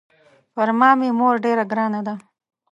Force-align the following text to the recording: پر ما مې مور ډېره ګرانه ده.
پر 0.53 0.69
ما 0.79 0.89
مې 0.99 1.09
مور 1.19 1.35
ډېره 1.45 1.63
ګرانه 1.71 2.01
ده. 2.07 2.13